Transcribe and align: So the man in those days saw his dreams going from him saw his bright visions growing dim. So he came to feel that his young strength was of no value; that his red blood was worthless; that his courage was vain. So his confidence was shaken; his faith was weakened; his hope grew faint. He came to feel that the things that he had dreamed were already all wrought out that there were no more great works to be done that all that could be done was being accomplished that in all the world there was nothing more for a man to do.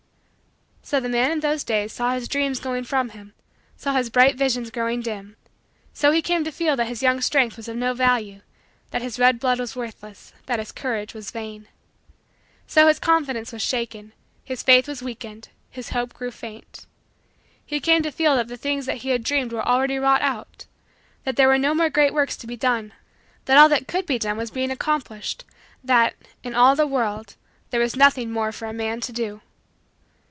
So 0.83 0.99
the 0.99 1.07
man 1.07 1.31
in 1.31 1.39
those 1.39 1.63
days 1.63 1.93
saw 1.93 2.15
his 2.15 2.27
dreams 2.27 2.59
going 2.59 2.83
from 2.83 3.09
him 3.09 3.33
saw 3.77 3.93
his 3.95 4.09
bright 4.09 4.35
visions 4.35 4.69
growing 4.71 4.99
dim. 4.99 5.37
So 5.93 6.11
he 6.11 6.21
came 6.21 6.43
to 6.43 6.51
feel 6.51 6.75
that 6.75 6.87
his 6.87 7.01
young 7.03 7.21
strength 7.21 7.55
was 7.55 7.69
of 7.69 7.77
no 7.77 7.93
value; 7.93 8.41
that 8.89 9.01
his 9.03 9.17
red 9.17 9.39
blood 9.39 9.57
was 9.57 9.73
worthless; 9.75 10.33
that 10.47 10.59
his 10.59 10.73
courage 10.73 11.13
was 11.13 11.31
vain. 11.31 11.69
So 12.67 12.87
his 12.89 12.99
confidence 12.99 13.53
was 13.53 13.61
shaken; 13.61 14.11
his 14.43 14.63
faith 14.63 14.85
was 14.85 15.01
weakened; 15.01 15.47
his 15.69 15.91
hope 15.91 16.13
grew 16.13 16.31
faint. 16.31 16.87
He 17.65 17.79
came 17.79 18.01
to 18.03 18.11
feel 18.11 18.35
that 18.35 18.49
the 18.49 18.57
things 18.57 18.85
that 18.87 18.97
he 18.97 19.09
had 19.11 19.23
dreamed 19.23 19.53
were 19.53 19.65
already 19.65 19.95
all 19.95 20.03
wrought 20.03 20.21
out 20.21 20.65
that 21.23 21.37
there 21.37 21.47
were 21.47 21.57
no 21.59 21.73
more 21.73 21.89
great 21.91 22.13
works 22.13 22.35
to 22.37 22.47
be 22.47 22.57
done 22.57 22.91
that 23.45 23.55
all 23.57 23.69
that 23.69 23.87
could 23.87 24.05
be 24.05 24.19
done 24.19 24.35
was 24.35 24.51
being 24.51 24.71
accomplished 24.71 25.45
that 25.81 26.15
in 26.43 26.53
all 26.53 26.75
the 26.75 26.87
world 26.87 27.35
there 27.69 27.79
was 27.79 27.95
nothing 27.95 28.29
more 28.29 28.51
for 28.51 28.65
a 28.67 28.73
man 28.73 28.99
to 29.01 29.13
do. 29.13 29.39